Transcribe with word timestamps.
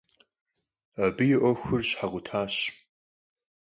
Abı 1.03 1.23
yi 1.29 1.37
'Uexur 1.39 1.81
şhekhutaş. 1.89 2.55